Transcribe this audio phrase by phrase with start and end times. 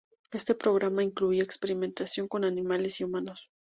[0.31, 3.51] Este programa incluía experimentación con animales y humanos.